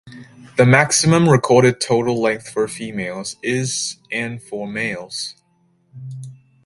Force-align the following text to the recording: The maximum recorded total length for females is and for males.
The 0.57 0.65
maximum 0.65 1.29
recorded 1.29 1.79
total 1.79 2.19
length 2.19 2.49
for 2.49 2.67
females 2.67 3.35
is 3.43 3.97
and 4.11 4.41
for 4.41 4.67
males. 4.67 5.35